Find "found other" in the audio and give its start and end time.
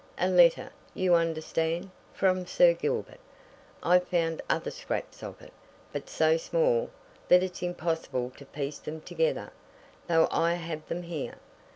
3.99-4.71